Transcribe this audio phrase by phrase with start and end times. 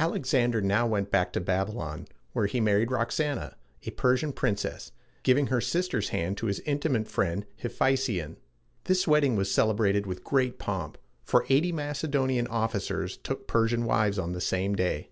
[0.00, 4.90] Alexander now went back to Babylon, where he married Rox an´a, a Persian princess,
[5.22, 8.34] giving her sister's hand to his intimate friend Hephæstion.
[8.86, 14.32] This wedding was celebrated with great pomp, for eighty Macedonian officers took Persian wives on
[14.32, 15.10] the same day.